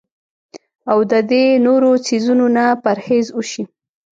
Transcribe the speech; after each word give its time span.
او 0.91 0.99
د 1.11 1.13
دې 1.31 1.43
نورو 1.65 1.89
څيزونو 2.05 2.45
نه 2.57 2.65
پرهېز 2.83 3.25
اوشي 3.37 3.63